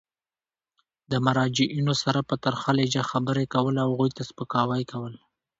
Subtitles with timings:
[1.11, 5.13] د مراجعینو سره په ترخه لهجه خبري کول او هغوی ته سپکاوی کول.